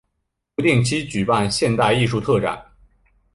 [0.55, 2.59] 不定期举办现代艺术特展。